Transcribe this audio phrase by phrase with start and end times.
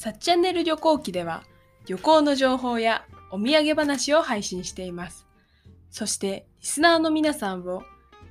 [0.00, 1.42] さっチャンネル旅行記では
[1.84, 5.26] 旅行の情報やお土産話を配信しています。
[5.90, 7.82] そしてリスナーの皆さんを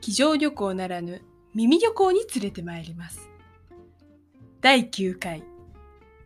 [0.01, 1.21] 机上旅行ならぬ
[1.53, 3.29] 耳旅行に連れてまいります。
[4.61, 5.43] 第9回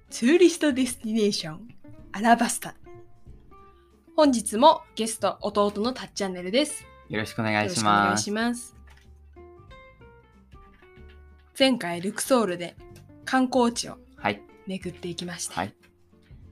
[0.09, 1.67] Tourist Destination
[2.13, 2.75] アラバスタ
[4.15, 6.85] 本日もゲスト弟のたっチャンネルです。
[7.09, 7.69] よろしくお願い。
[7.69, 8.77] します。
[11.59, 12.77] 前回ルクソールで
[13.25, 14.52] 観光地をはい。
[14.67, 15.55] 巡っていきました。
[15.55, 15.73] はい。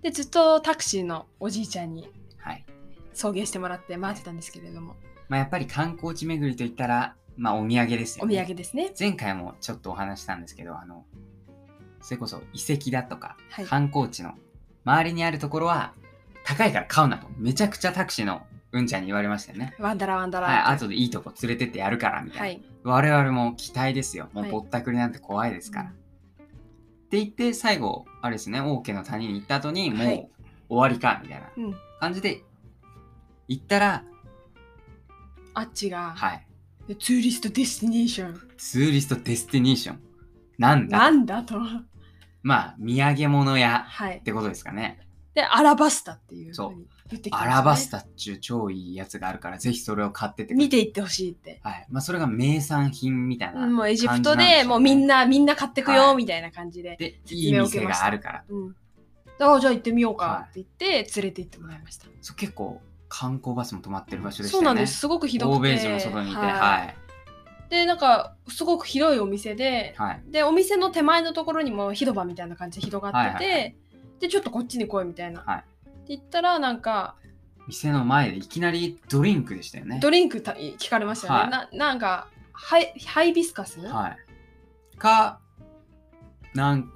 [0.02, 2.66] でずっとタクシーのおじいちゃんにはい。
[3.14, 4.96] 送迎してもらって待ってたんですけれども、
[5.30, 8.36] まあ、やっぱり観光地巡りといったら、まあ、お土産ですよ、おね。
[8.38, 8.92] 土産ですね。
[8.98, 11.06] 前回もちょっとお話したんですけど、あの、
[12.02, 14.34] それこそ遺跡だとか、はい観光地の
[14.86, 15.94] 周りにあるところは、
[16.44, 19.76] 高いから買うなと、めちゃくちゃタクシーのうんちゃんに言われましたよね。
[19.80, 22.46] ワンダラワンダラはい、後でいいとこ連れてってやるから、みたいな。
[22.46, 22.62] はい。
[22.84, 24.30] 我々も期待ですよ。
[24.34, 25.92] もうはいぼったくりなんて怖いですから。
[27.12, 30.30] って言って、最後、あれですね、王家の谷に行った後に、もうはい
[30.70, 31.50] 終わりか、みたいな
[32.00, 32.46] 感じで、
[33.50, 34.06] 行ったら、
[35.54, 36.48] あっちが、はい。
[36.98, 38.42] Tourist Destination。
[38.58, 40.00] Tourist Destination。
[40.58, 41.60] なんだなんだと。
[42.44, 44.24] まあ、土産物屋はいっ。
[44.24, 45.02] てことですかね。
[45.34, 47.52] で、アラバスタっていう言ってきた、ね。
[47.52, 51.62] アラバスタっちゅう超いいやつがあるから、ぜひそれを買ってって見ていってほしいって。
[51.64, 51.86] はい。
[51.90, 55.08] まあ、それが名産品みたいな、うんもうエジプトでもうみん。
[55.08, 56.98] な、みんな買ってくよ、みたいな感じで。
[56.98, 58.44] で、説いい店があるから。
[58.50, 58.76] うん。
[59.40, 62.08] あじゃあ行ってみようはいかって言って、連れて行ってもらいました。
[62.22, 64.66] そう結構、観光バスも止まってる場所でしたよね。
[64.66, 65.00] そうなんです。
[65.00, 65.58] すごくひどくて。
[65.58, 66.96] 欧米人も外にいて、はいはい。
[67.70, 70.22] で、なんか、すごく広いお店で、はい。
[70.28, 73.72] で、お店の手前のところにも広場みたいな感じで広がってて、はいはいは
[74.22, 75.42] で、ちょっとこっちに来いみたいな。
[75.42, 75.64] はい
[76.02, 77.16] って言ったら、なんか、
[77.68, 80.00] 店の前でいきなりドリンクでしたよね。
[80.02, 81.40] ドリンクた聞かれましたよね。
[81.40, 84.98] はいななんかハイ、ハイビスカス、はい。
[84.98, 85.40] か、
[86.54, 86.92] なん、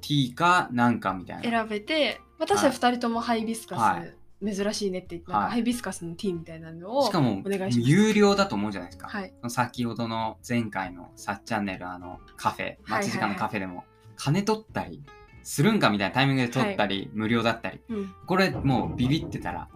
[0.00, 1.42] ティーか、なんかみたいな。
[1.42, 4.14] 選べて、私は2人ともハイビスカス、はい
[4.44, 7.90] 珍しいねって言って、はいハイビスカスのティーみたいなのをしかもお願いします。
[7.90, 9.08] 有料だと思うじゃないですか。
[9.08, 9.32] はい。
[9.48, 13.84] 先ほどの前回のさっチャンネルあのカフェ、はい待ち時間のカフェでも、
[14.16, 15.02] 金取ったり
[15.44, 17.80] するんかみたいなタイミングで取ったり、無料だったり。
[17.88, 18.14] うん。
[18.26, 19.68] これもうビビってたら、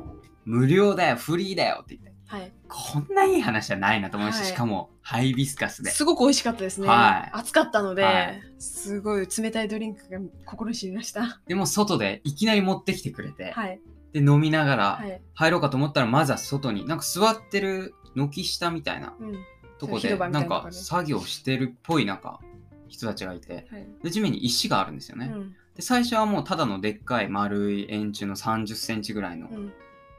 [0.44, 2.18] 無料だよ、フリーだよって言って。
[2.26, 2.52] はい。
[2.68, 5.90] こんないい話じゃないなと思うし、はいしかもハイビスカスで。
[5.90, 6.88] すごく美味しかったですね。
[6.88, 11.40] はい暑かったので、はいすごい冷たいドリンクが心に染みました。
[11.46, 13.80] でも外でいきなり持ってきてくれて、はい。
[14.12, 15.22] で飲みながらはい。
[15.34, 19.38] 入ろうかと思ったら、まずは外に、なんか座ってる軒下みたいなうん。
[19.78, 22.40] とこで、ないんか作業してるっぽいなんか
[22.88, 23.86] 人たちがいて、はい。
[24.02, 25.30] で地面に石があるんですよね。
[25.32, 25.56] うん。
[25.74, 29.72] で最初はもうただのでっかい丸い円柱の30センチぐらいのうん。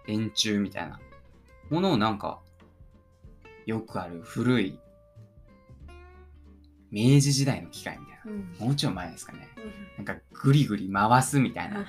[0.07, 0.99] 円柱みたいな
[1.69, 2.39] ものをなんか
[3.65, 4.79] よくある古い
[6.91, 8.53] 明治時代の機械みたいうん。
[8.59, 9.47] なもうちょい前ですかね
[9.97, 11.85] なんかグリグリ回すみたいな。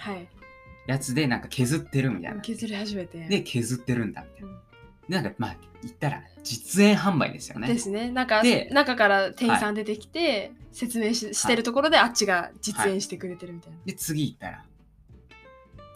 [0.86, 3.26] やつでなんか削ってるみたいな削り始めて。
[3.28, 4.60] で削ってるんだみたいうんな
[5.10, 8.10] なんかまあ言ったら実演販売ですよねですね。
[8.10, 13.78] なんかで中から店員さん出てきて、説明ししてるところであっちが実演してくれてるみたいな。
[13.84, 14.64] で次行ったら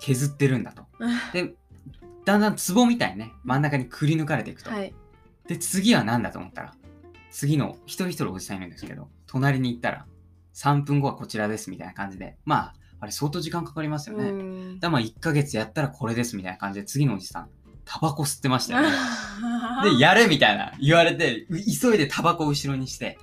[0.00, 1.54] 削ってるんだとうんで
[2.26, 4.92] だんだん壺みたいにね真ん中にくり抜かれていくと、はい。
[5.46, 6.75] で、次は何だと思ったら、
[7.31, 10.06] 次の一人一人おじさんいるんですけど、隣に行ったら、
[10.54, 14.78] 3分後はこちらですみたいな感じで、まあ、あれ相当時間かかりますよね。
[14.81, 17.50] だまあ1ヶ月やったらこれですみたいな感じで、次のおじさん、
[17.84, 18.89] タバコ吸ってましたよね。
[19.84, 23.19] で、やれみたいな言われて、う急いでタバコを後ろにして、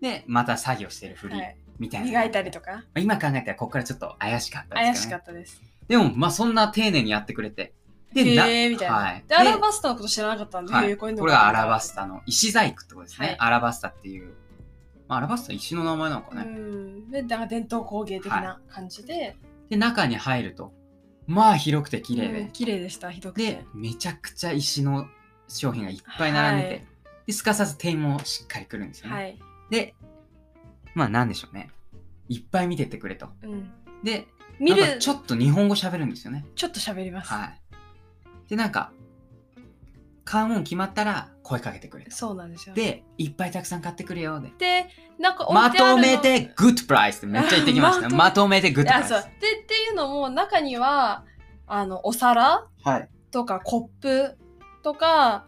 [0.00, 2.06] で、また作業してるふり、はいみたいな。
[2.06, 2.72] 磨いたりとか？
[2.72, 5.24] まあ今考えたらここからちょっと怪しかったで怪しすけど、ね。
[5.24, 5.62] かったです。
[5.88, 7.74] でも、まあそんな丁寧にやってくれて。
[8.14, 8.94] へえみたいな。
[8.94, 9.24] はい。
[9.28, 14.34] で、アラバスタのこと知らなかったんで、はい、これがアラバスタの石細工ってことですね、はいアラバスタっていう、
[15.08, 17.10] まあ、アラバスタ石の名前なのかうね、ん。
[17.10, 19.36] で、だから伝統工芸的な感じで、
[19.68, 20.72] で中に入ると
[21.26, 23.42] まあ広くて綺麗で、うん綺麗でした、ひどくて。
[23.42, 25.06] でめちゃくちゃ石の
[25.48, 26.86] 商品がいっぱい並んでて、はい。
[27.26, 29.38] ですかさず店員もしっかり来るんですよね、はい。
[29.70, 29.94] で
[30.94, 31.70] まあなんでしょうね。
[32.28, 33.28] いっぱい見てってくれと。
[33.42, 33.70] うん。
[34.02, 34.26] で
[34.58, 34.98] 見る。
[34.98, 36.46] ちょっと日本語喋るんですよね。
[36.54, 37.32] ちょっと喋ります。
[37.32, 37.60] はい。
[38.48, 38.92] でなんか
[40.24, 42.74] 買うもん決まったら声かけてくれとそうなんですよ。
[42.74, 44.88] でいっぱいたくさん買ってくれよでで、
[45.18, 48.08] なんか置まとめて Good price ってめっちゃ言ってきました。
[48.08, 49.10] ままとめて good price。
[49.10, 49.20] でっ
[49.66, 51.24] ていうのも中には
[51.68, 53.08] あのお皿はい。
[53.30, 54.36] とかコップ
[54.82, 55.44] とか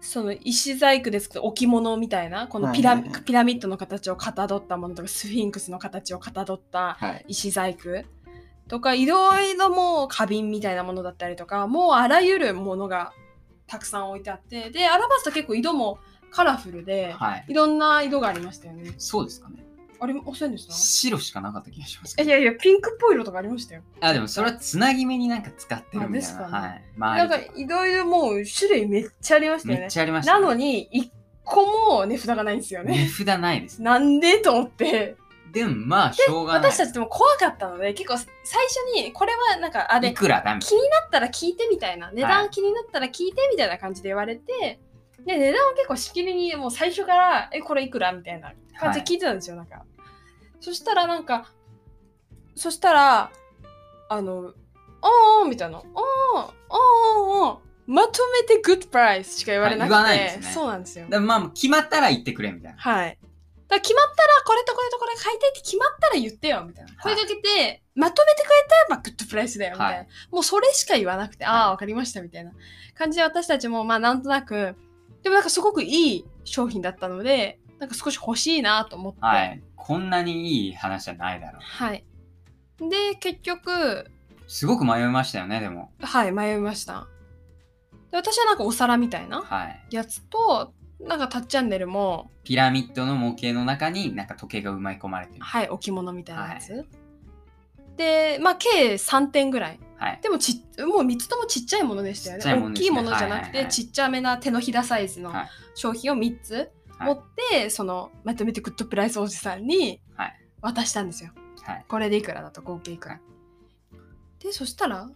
[0.00, 7.24] その石細工で作った置物みたいなこのピラ,、はいはいはいピラミッドの形をかたどったものとかスフィンクスの形をかたどったはい。
[7.28, 8.04] 石細工
[8.68, 13.12] とかいろいろもう花瓶みたいなものだったりとかもうあらゆるものが
[13.68, 15.98] たくさん置いてあってでアラバスタ結構色も
[16.30, 17.44] カラフルで、はい。
[17.48, 18.94] いろんな色がありましたよね。
[18.98, 19.64] そうですかね。
[20.00, 20.72] ありませんでした？
[20.72, 22.20] 白しかなかった気がします。
[22.22, 23.82] いやいや、ピンクっぽい色とかありましたよ。
[24.00, 26.50] あ、でもそれはつなぎ目になんか使ってるみたいあですな。
[26.50, 27.18] かねはい。
[27.18, 29.90] なんかいろいろもう種類めっちゃありましたよねめっ。
[29.90, 31.12] ちゃありました、なのに、一
[31.42, 33.08] 個も値札がないんですよ値ね。
[33.08, 33.82] 札ないです。
[33.82, 35.16] なんでと思って。
[35.52, 36.70] でもまあ、しょうがない。
[36.70, 38.28] 私たちでも怖かったので、結構最
[38.66, 42.10] 初に、これはなんか、あれ、いくらだ気になったら聞いてみたいな。
[42.12, 44.80] 値段気になったら聞いてみたいな感じで言われて、
[45.24, 49.84] で値段を結構しきりにもう最初から「えこれいくら?」みたいな感じで聞いてたんですよ、なんか。
[50.60, 51.50] そしたらなんか
[52.54, 53.30] そしたら
[54.08, 54.52] あの
[55.02, 55.82] 「ああ」みたいな「あ
[56.34, 60.54] あああまとめてグッドプライスしか言われなくて、はい言わないんですね。
[60.54, 61.06] そうなんですよ。
[61.20, 62.78] まあ、決まったら言ってくれみたいな。
[62.78, 63.18] はい。
[63.68, 66.92] だ決まったら、これとこれとこれ買いたいって決まったら言ってよ、みたいな。
[67.02, 69.96] 声かけて、まとめてくれたら、まあ、グッドプライスだよ、みたいな。
[69.98, 72.52] はいもうそれしか言わなくて、はいああ、わかりました、みたいな
[72.94, 74.76] 感じで私たちも、まあ、なんとなく、
[75.22, 79.20] でもなんかすごくいい商品だったので、なんか少し欲しいなと思って。
[79.20, 79.62] はい。
[79.76, 81.62] こんなにいい話じゃないだろう。
[81.62, 82.04] はい。
[82.80, 84.10] で、結局、
[84.46, 85.92] すごく迷いましたよね、でも。
[86.00, 87.06] はい、迷いました。
[88.10, 89.86] で私はなんかお皿みたいなはい。
[89.90, 95.40] やつと、なんかタッチチャンネルも、ピラミッドの模型の中になんか時計が埋まり込まれてる。
[95.40, 96.86] はい、置物みたいなやつ。
[97.96, 99.80] で、まあ、計3点ぐらい。
[99.96, 100.20] はい。
[100.22, 102.44] でもちっもう3つともちっちゃいものでしたよね。
[102.44, 111.32] ね大きいものじゃなくて、はいはいはいちっちゃめな手のひらサイズのはい商品を3つはい持って、そのまとめてグッドプライスおじさんにはい渡したんですよ。
[111.62, 111.84] はい。
[111.88, 113.20] これでいくらだと合計いくら。
[114.38, 115.10] で、そしたら、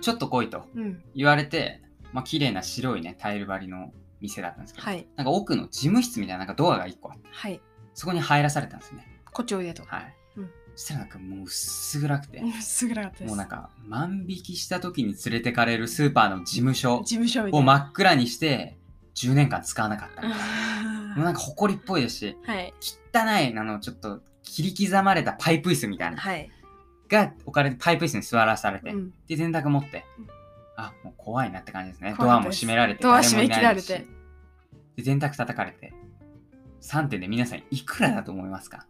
[0.00, 1.82] ちょっと来いとうん、言われて、
[2.12, 3.92] まあ、綺麗な白いね、タイル張りの
[4.22, 7.60] 店だったんですけど、はい、なんか奥の事務室みたいななんかドアが1個あって、はい、
[7.92, 9.06] そこに入らされたんですね。
[9.32, 9.82] こっちおいでと。
[9.84, 10.14] はい。
[10.36, 13.28] うんそしたらなんかもう薄暗くて、うんすぐなかったです。
[13.28, 17.04] もうなんか万引きした時に連れてかれるスーパーの事務所。
[17.52, 18.78] を真っ暗にして
[19.14, 20.92] 10年間使わなかったみたいな。
[21.14, 22.36] もうなんはか埃っぽいですし、い、
[23.14, 26.50] 汚い、あの、ちょっと切り刻まれたパイプ椅子みたいな、はい。
[27.08, 30.26] が置かれてパイプ椅子に座らされて、うんで、電卓持ってうん、
[30.76, 32.14] あ、もう怖いなって感じですね。
[32.18, 33.80] ドアも閉められて、ドア閉め切られ。
[33.80, 34.06] して
[34.96, 35.92] で、電卓叩かれて、
[36.82, 38.86] 3点で皆さんいくらだと思いますか、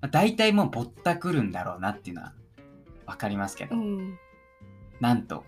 [0.00, 2.34] まあ、大体もうぼったくるんだろうなっていうのは
[3.06, 4.18] わかりますけど、うん、
[5.00, 5.44] なんと、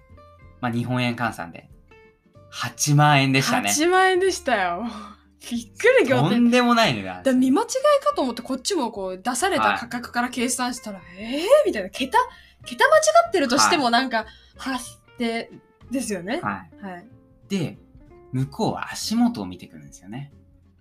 [0.60, 1.68] まあ、日本円換算で
[2.52, 3.70] 8万円でしたね。
[3.70, 4.84] 8万円でしたよ。
[5.50, 6.30] びっくり仰天。
[6.30, 7.68] とんでもない値段だ見間違い
[8.04, 11.40] かと思ってこっちもこう出された価格から計算したら、えー？
[11.64, 12.18] みたいな桁
[12.64, 14.26] 桁間違ってるとしてもなんか、
[14.58, 15.50] はって
[15.90, 16.40] ですよね。
[16.42, 16.84] はい。
[16.84, 17.06] はい。
[17.48, 17.78] で、
[18.32, 20.32] 向こうは足元を見てくるんですよね。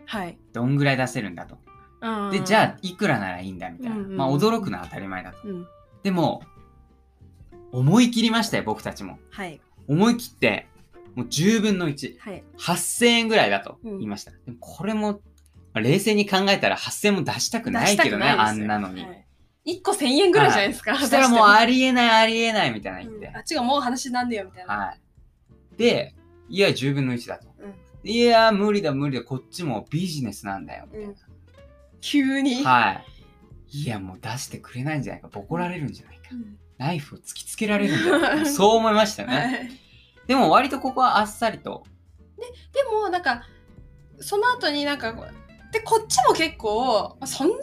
[0.06, 0.38] はい。
[0.54, 1.58] どんぐらい出せるんだと。
[2.02, 3.96] うんで、じゃあ、いくらならいいんだみたいな。
[3.98, 5.38] うんうんまあ、驚くのは当たり前だと。
[5.44, 5.68] うん。
[6.04, 6.44] でも、
[7.72, 9.20] 思い切りましたよ、僕たちも。
[9.32, 9.60] はい。
[9.88, 10.68] 思い切って、
[11.16, 12.18] もう10分の1。
[12.20, 12.44] はい。
[12.58, 14.32] 8000円ぐらいだと言いました。
[14.32, 15.20] でもこれも、ま
[15.76, 19.04] あ冷静に考えたら8000円も出したくないけどね、あんなのに。
[19.04, 19.28] はい、
[19.70, 20.98] 1個1000円ぐらいじゃないですか。
[20.98, 23.28] そしたらもうありえないありえないみたいな言って。
[23.28, 24.74] うんあっちがもう話なんだよみたいな。
[24.76, 25.78] はい。
[25.78, 26.16] で、
[26.50, 27.48] いや、10分の1だと。
[27.60, 30.88] うんいや、無理だ無理だ、こっちもビジネスなんだよ。
[30.92, 31.16] うん
[32.02, 32.64] 急に。
[32.64, 33.04] は
[33.72, 33.80] い。
[33.82, 36.30] いや、もう出してくれないんじゃないか、ボコられるんじゃないか。
[36.32, 38.46] うんナイフを突きつけられるんじゃないか。
[38.46, 39.36] そう思いましたよね。
[39.36, 39.90] はい
[40.28, 41.84] でも割とここはあっさりと。
[42.72, 43.48] でもなんか
[44.20, 45.12] その後になんか
[45.72, 47.56] でこっちも結構まあそんな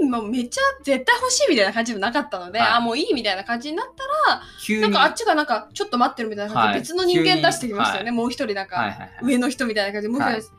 [0.00, 4.82] にもうめっちゃ絶対欲しいみたいな感じもなかったので、はいあもういいみたいな感じになったら急に。
[4.82, 9.10] なんかあっちがなんかちょっと待ってるみたいな感じではい別の人間出してきましたよね、もう一人なんか、はいはいはい。
[9.22, 10.52] 上の人みたいな感じでもう一人です、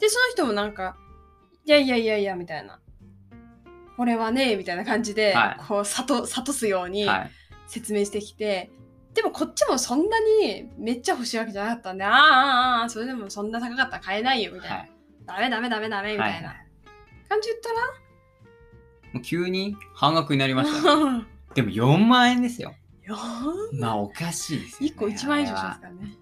[0.00, 0.96] でその人もなんか
[1.66, 2.80] いやいやいやいやみたいな
[3.96, 7.30] これはねみたいな感じで、はいこう諭諭すようにはい。
[7.66, 8.68] 説明してきて、
[9.14, 14.76] でもこっちもそんなにめっちゃ欲しいわけじゃなかったんで、あーあーあーそれでもそんな高かったら買えないよみたいな。
[14.78, 14.90] はい。
[15.24, 16.56] ダメダメダメダメみたいはな
[17.28, 17.72] 感じ言った
[19.12, 21.04] もう急に半額になりましたね。
[21.18, 22.74] ら、 でも4万円ですよ。
[23.04, 23.16] よ
[23.72, 24.94] まあおかしいですよ、ね。
[24.96, 26.16] 1個1万円以上しますあからね。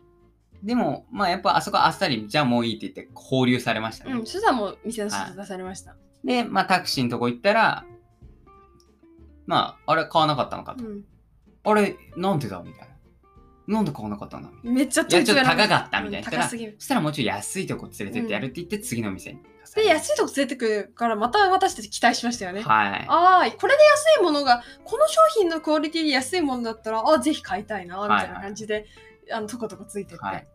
[0.63, 4.13] でも、まあやっぱあそこあっさり、じゃあもういいって言って放流されましたね。
[4.15, 5.95] うん、そしたらもう店の外出されました。
[6.25, 7.85] で、まあタクシーのとこ行ったら、
[9.47, 10.85] まあ、あれ買わなかったのかと。
[10.85, 11.05] うん
[11.65, 12.95] あれ、なんでだみたいな。
[13.69, 15.09] なんで買わなかったんだみたいめっちゃな。
[15.09, 16.77] いや、ちょっと高かったみたいな高すぎる。
[16.79, 19.41] そしたらもうちょい安いとこ連れてってやるって言って、次の店に。
[19.75, 22.63] で、安いとこ連れてくるから、また私たち期待しましたよね。
[22.63, 23.07] はい。
[23.09, 28.87] ああ、これで安いものが、この商品のクオリティで安いものだったら、ああ、ぜひ買いたいな、みたいな感じで、
[29.31, 30.25] あの、とことこついてって。
[30.25, 30.47] はい。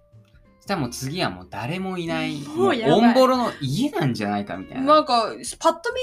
[0.58, 4.96] そしたらもう次はもう誰もいない、ももうオンボロの家なんじゃないかみたいな。
[4.96, 6.02] なんか、パッと見、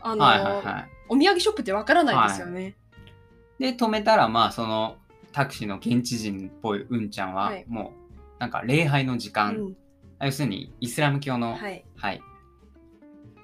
[0.00, 0.90] あの、はいはいはい。
[1.08, 2.76] お土産ショップってわからないですよね。
[3.58, 4.96] で、止めたら、まあ、その、
[5.34, 9.76] タクシーの現地人っぽいうんちゃんは、はいもう、なんか礼拝の時間、うん
[10.20, 11.84] 要するにイスラム教の、はい。
[11.96, 12.22] はい、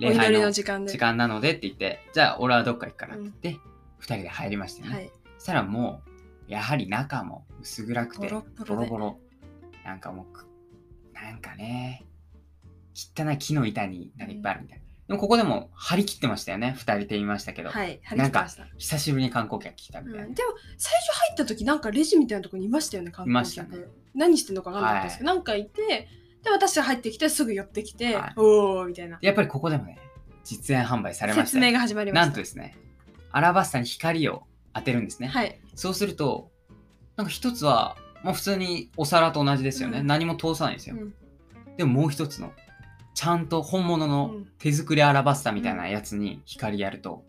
[0.01, 0.93] お祈り礼拝のの時間で。
[0.93, 3.61] 時間なのでって言って、じゃあ俺はどっか行くからって言って、
[3.99, 4.95] 二人で入りましたよね。
[4.95, 5.11] はい。
[5.37, 6.01] そしたらも
[6.49, 9.19] う、やはり中も薄暗くて、ボロッボロでボロボロ。
[9.85, 10.47] なんかもうく、
[11.13, 12.07] なんかね、
[12.95, 14.80] 汚い木の板になんかいっぱいあるみたいな。
[15.11, 16.77] でもここでも張り切ってましたよね。
[16.79, 17.71] 二人で言いましたけど。
[17.71, 17.99] はい。
[18.05, 18.77] 張りなんか切ってました。
[18.79, 20.29] 久しぶりに観光客来たうみたいな。
[20.29, 26.07] ん、でも最初入った時なんかレジみたいなところにいましたよね観いま光客、したね何してんのか分かんなかったですけど、なんかいて
[26.45, 29.99] で私が入ってきてすぐ寄ってきて、はいおおみたいなやっぱりここでもね、
[30.45, 31.47] 実演販売されましたよ。
[31.47, 32.77] 説明が始まりましたなんとですね、
[33.33, 35.27] アラバスタに光を当てるんですね。
[35.27, 36.53] はいそうすると、
[37.17, 39.99] なんか一つは、もう普通にお皿と同じですよね。
[39.99, 40.95] うん何も通さないんですよ。
[40.97, 41.15] うん
[41.77, 42.53] でももう一つの、
[43.15, 47.25] ちゃんと本物うのん手作りアラバスタみたいなやつに光やると、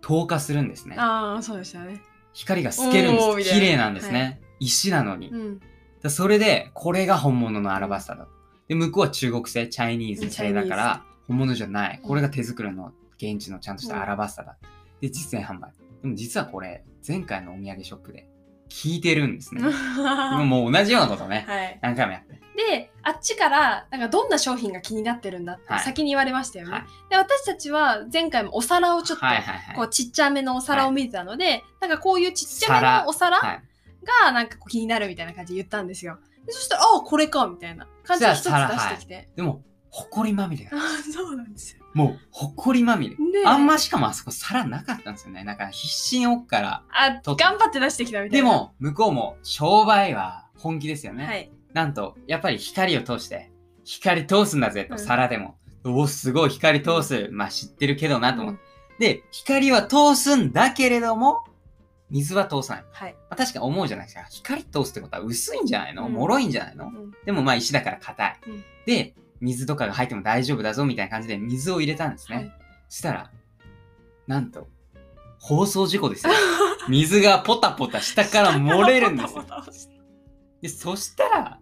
[0.00, 0.96] 透過するんですね。
[0.98, 2.02] ああそうでしたね
[2.32, 3.50] 光が透けるんです。
[3.50, 4.40] 綺麗なんですね。
[4.42, 5.28] は石なのに。
[5.28, 5.60] うん
[6.04, 8.30] だそれで、これが本物のアラバスタだと。
[8.68, 12.00] で、向こうは中国製、チャイニーズ製だから、本物じゃない。
[12.02, 14.58] これが手作りの現地のちゃんとしたアラバスタだ。
[15.00, 15.72] で、実演販売。
[16.02, 18.28] でも実はこれ、前回のお土産ショップで
[18.74, 19.62] 聞いてるんですね。
[19.70, 22.34] はもう同じようなことね、い何回もやって。
[22.56, 29.76] であっちからなんかどんな商品が気になってるんだってはい先に言われましたよね、はいで私たちは前回もお皿をちょっと、はいはいはい。
[29.76, 33.62] こうちっちゃめのお皿を見てたので、なんかこういうちっちゃめ皿のお皿はい。
[34.24, 36.18] がなんかこう気になるみたいな感じで言ったんですよ。
[36.44, 39.28] でそしたら、ああ、これかみたいな感じで一つ出してきて。
[39.36, 40.76] でも、ほこりまみれだあ。
[40.76, 40.80] あ、
[41.12, 41.83] そうなんですよ。
[41.94, 43.16] もう、ほこりまみれ。
[43.16, 45.44] ねえあんましかもあそこ皿なかったんですよね。
[45.44, 46.82] なんか必死に奥から。
[46.90, 48.48] あ、取って頑張って出してきたみたいな。
[48.48, 51.24] で、も、向こうも商売は本気ですよね。
[51.24, 51.50] はい。
[51.72, 53.50] なんと、やっぱり光を通して、
[53.84, 55.56] 光通すんだぜと、うん皿でも。
[55.84, 57.28] おお、すごい光通す。
[57.30, 58.60] まあ知ってるけどなと思って。
[58.60, 61.44] うんで、光は通すんだけれども、
[62.10, 62.84] 水は通さない。
[62.92, 63.12] はい。
[63.14, 64.22] まあ、確かに思うじゃないですか。
[64.30, 66.06] 光通すってことは薄いんじゃないの？
[66.06, 66.86] うん脆いんじゃないの？
[66.86, 68.40] うんでもまあ石だから硬い。
[68.46, 72.36] うんで、水とかが入っても大丈夫だぞみたいな感じで水を入れたんですね。
[72.36, 72.52] はい
[72.88, 73.30] そしたら、
[74.28, 74.68] なんと、
[75.40, 76.32] 放送事故ですよ。
[76.88, 79.44] 水がポタポタ下から漏れるんですよ。
[80.60, 81.58] で、そしたら、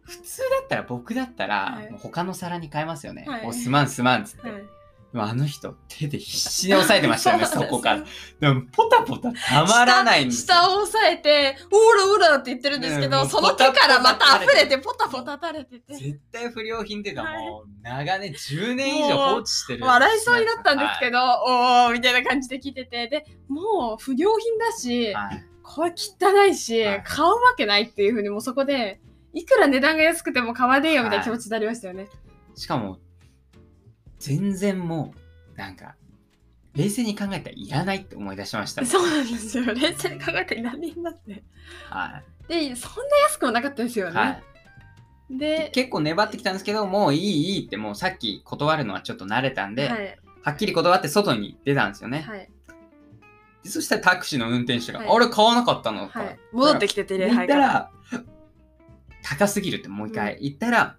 [0.00, 3.26] 普通だったら僕だったら、他の皿に変えますよね。
[3.28, 4.79] はいおすまんすまんっつって。
[5.12, 7.96] あの人、手で必死に押さえてましたよね、 そこから。
[7.96, 8.04] う
[8.40, 10.54] でも、ポタポタたまらないんですよ。
[10.54, 15.94] 下下を押さえて、オラオラって言ってるんですけど、その手からまた溢れて、ポタポタ垂れてて。
[15.94, 19.84] 絶対不良品っていうかはいもう、長年10年以上放置してる。
[19.84, 21.10] 笑いそうになったんですけど。
[21.10, 29.00] ど、おーみたいな感じで聞いてて、で、もう不良品だし、はいこれ汚いし、はい買うわけないっていうふうにもうそこで、
[29.32, 32.08] いくら値段が安くても買わねえよみたいな気持ちになりましたよね。
[32.56, 32.98] しかも、
[34.20, 35.12] 全然も
[35.56, 35.96] う、なんか、
[36.74, 38.86] 冷静に考えたらいらないって思い出しました。
[38.86, 39.64] そうなんですよ。
[39.64, 41.42] 冷静に考えたら何になって。
[41.88, 44.12] はで、そんな安くもなかったですよい。
[44.12, 44.16] ね。
[44.16, 45.38] はい。
[45.38, 50.18] で、結構粘ってきたんですけど、もういいいいってもうさっき断るのはちょっと慣れたんで、はい。
[50.42, 52.20] はっきり断って外に出たんですよね。
[52.20, 52.50] はい。
[53.62, 56.38] でそしたらタクシーの運転手が、はいあれ買わなかったのか、はい。
[56.52, 57.90] 戻ってきてて、礼拝から、
[59.22, 60.96] 高すぎるってもう一回言ったら、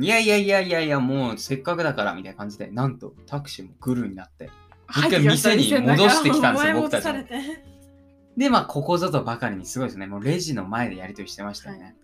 [0.00, 4.50] いやいやいやいやいや、もうせっかくだからみたいな感じで、なんとタクシーもグルになって、
[4.90, 7.70] 一回店に戻してきたんですよ僕たちお前戻されて
[8.36, 10.06] で、まあ、ここぞとばかりにすごいですね。
[10.06, 11.94] もうレジの前でやりとりしてましたよね。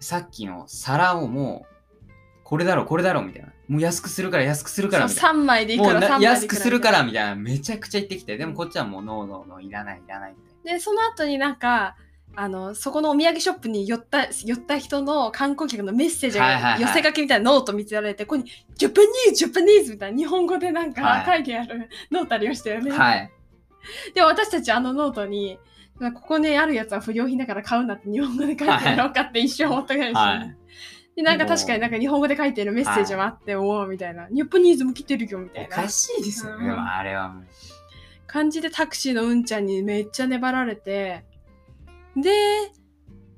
[0.00, 2.10] さっきの皿をもう、
[2.42, 3.48] これだろ、これだろ、みたいな。
[3.68, 5.84] もう安くするから、安くするから、みたいそう3枚でいな。
[5.84, 7.34] もうくら3な枚でいくら安くするから、みたいな。
[7.36, 8.36] めちゃくちゃ言ってきて。
[8.36, 10.50] でもこっちはもう、ノーノーノー、いらない、いらないって。
[10.72, 11.96] でその後になんか
[12.36, 18.44] あのそこのお土産ショップに寄った寄った人の観光客のメッセージが寄せ書きみたいなノート見せられて、ここに
[18.76, 22.92] 「Japanese Japanese」みたいな日本語でなんかはい書いてあるノートありましたよね。
[22.92, 23.30] はい。
[24.14, 25.58] で私たちあのノートに
[26.14, 30.38] 「ここにあるやつは不良品だから買うな」って日本語で書いてあるのかって一瞬思ったぐらいですよね。
[30.38, 30.56] はい。
[31.16, 36.68] でなんか確かになんか日本語で書いてるメッセージもあって、おおみたいな「Japanese も来てるよ」みたいなおかしいですよね。
[36.68, 37.34] うんあれは。
[38.26, 41.24] 感じでタクシーのうんちゃんにめっちゃ粘られて
[42.16, 42.30] で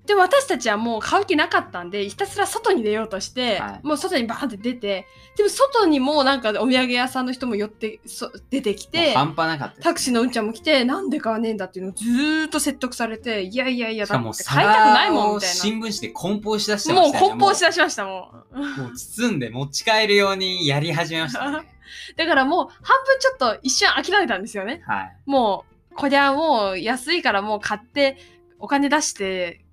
[0.07, 9.83] で私たちはもう買う気なかったんでひたすら外に出ようとして、はいもう外にバーンって出てでも外にもなんかお土産屋さんの人も寄ってそ出てきもうて半端なかった。
[9.83, 17.39] タクシーのうんちゃんも来てなんで買わねえんだっていうのをずーっと説得されていやいやいやだって買いたくないもんみたい新聞紙で梱包しだしてなもうましたよね。
[17.39, 21.69] 梱包しだしましたもうもうもう包んで持ち帰るようにやり始めましたね。
[22.17, 25.17] だからもう半分ちょっと一瞬諦めたんですよねはい。
[25.27, 28.17] もうこりゃもう安いからもう買って
[28.63, 29.65] お金出して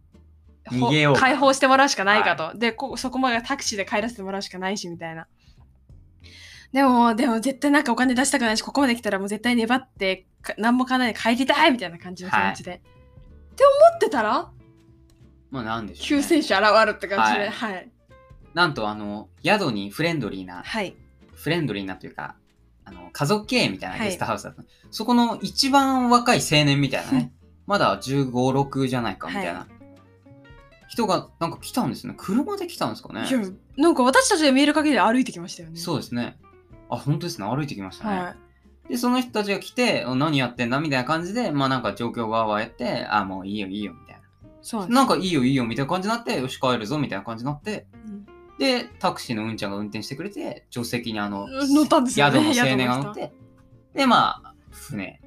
[0.65, 1.13] ほ逃げよう。
[1.15, 5.27] か解放してもらうしかないかと、でこそこまでタクシーで帰らせてもらうしかないしみたいな。
[6.73, 14.51] でもでも絶対なんかお金出したくないしここまで来たらもう絶対粘ってか何も買わないで帰りたいみたいな感じの気持ちで、って思ってたら
[15.51, 16.23] まあなんでしょう、ね。
[16.23, 17.49] 救世主現るって感じで。
[17.49, 17.91] ははい。
[18.53, 20.95] なんとあの、宿にフレンドリーなはい。
[21.33, 22.35] フレンドリーなというか、
[22.85, 27.31] あの家族経営みたいなゲストハウスだった、そこの一番若い青年みたいなね、
[27.69, 29.67] まだ15、6じゃないかみたいな、は
[30.87, 32.15] 人がなんか来たんですね。
[32.17, 33.31] 車で来たんですかねい。
[33.31, 33.39] や
[33.77, 35.77] なんか私たちが見える限りで歩いてきましたよね。
[35.77, 36.39] そうですね。
[36.89, 37.47] あ、本当ですね。
[37.47, 38.17] 歩いてきましたね。
[38.17, 38.35] は
[38.89, 44.19] で、その人たちが来て、お何やってんだみたいな感じで、まあなんか状況がわーやって、あ、もういいよいいよみたいい。
[44.63, 48.25] そうなんかいいよいいよみたいな感じになって、よし帰るぞみたいな感じになって、うん
[48.57, 52.55] で、タクシーのうんちゃんが運転してくれて、助手席にあの、乗ったんですよ宿ね。
[52.55, 53.31] の青年が乗って、
[53.93, 55.18] で、まあ、船はい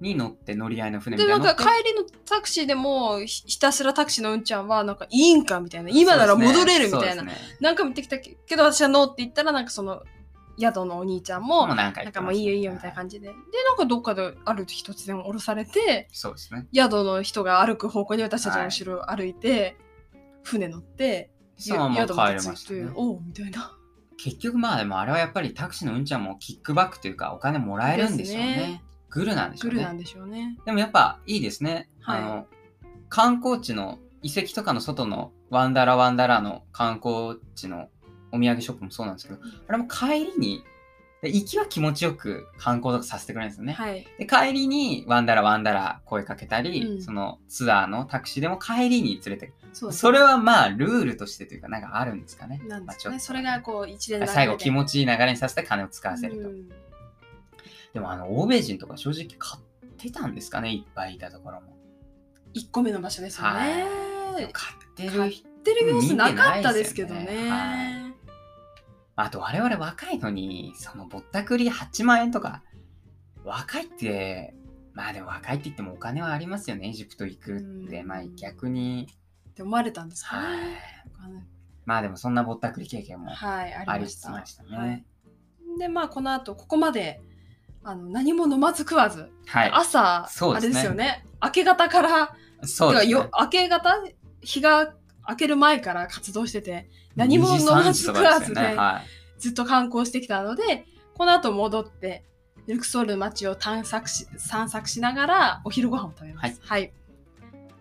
[0.00, 1.64] に乗って、乗り合いの船みでたいなの乗って。
[1.64, 5.90] なんか帰りのタクシーでもひひたすらタクシーのうんちゃんはなんかいいんかみたいな。
[5.90, 7.32] 今なら戻れるみたいな、ね。
[7.60, 10.02] なんか見てきたけど私はノーって言ったらなんかその
[10.58, 16.66] 宿のお兄ちゃんもなんかもういいよいいよみたいな感じで、でなんかどっかである日突然降ろされてそうですね。
[16.72, 19.76] 宿の人が歩く方向に私たちの後ろを歩いて、
[20.44, 22.90] 船乗って宿帰れ着いて、ましたね。
[22.94, 23.76] おうみたいな。
[24.16, 28.83] 結局まあでもあれはやっぱりタクシーのうんちゃんもキックバックというかお金もらえるんでしょうね。
[29.14, 29.74] グルなんでしょうね。
[29.76, 31.88] グルなんでしょうねでもやっぱいいですね。
[32.00, 32.46] はいあの、
[33.08, 37.88] 観光地の遺跡とかの外のワンダラワンダラの観光地の
[38.32, 40.64] お土産ショップもそうなんですけど、あれも帰りに、
[41.22, 43.72] で行きは気持ちよく観光とかさせてくれるんですよね。
[43.72, 52.60] はいで、帰りにワンダラワンダラ声かけたり、うんそのツアーのタクシーでも帰りに連れてくそうそれはまあルールとしてというかなんかあるんですかね。
[52.66, 56.48] なんですかねそれがこう一連最後気持ちいい流れにさせて金を使わせると。
[56.48, 56.68] うん
[57.94, 59.62] でもあの、欧米人とか正直買っ
[59.96, 61.74] てたんですかねいっぱいいたところも。
[62.54, 63.86] 1個目の場所ですよね、
[64.36, 64.48] 買っ
[64.94, 65.34] て買っる
[65.64, 68.14] てる様子なかったですけどね
[69.16, 72.62] あと我々若いのに、そのぼったくり8万円とか、
[73.44, 74.54] 若いって、
[74.92, 78.00] まあでも若いって言ってもお金はありますよね、エジプト行くって。
[78.00, 79.08] うんまあ逆に、
[79.50, 81.46] って思われたんですかはいね。
[81.84, 84.30] まあでもそんなぼったくり経験もはい、あありりました。
[84.30, 84.76] ましたね。
[84.76, 85.04] はい
[85.78, 87.20] で、まあ、この後、ここまで、
[87.84, 89.70] あの、何も飲まず食わず、はい。
[89.72, 93.30] 朝、ねあれですよね、明け方から、そうねよ。
[93.38, 94.02] 明け方、
[94.40, 94.94] 日が
[95.28, 99.40] 明ける前から活動してて、何も飲まず食わずで、はい。
[99.40, 102.24] ずっと観光してきたので、この後戻って、
[102.66, 106.60] ルクソールの街を探索し散策しながらお昼ご飯を食べます。
[106.62, 106.92] はい。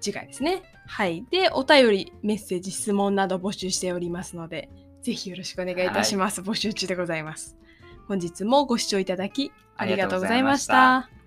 [0.01, 0.63] 次回ですね。
[0.85, 1.25] はい。
[1.31, 4.69] で、お便り、メッセージ、質問など募集しておりますので、
[5.01, 6.41] ぜひよろしくお願いいたします。
[6.41, 7.57] 募集中でございます。
[8.07, 11.22] 本日もご視聴いただきありがとうございました。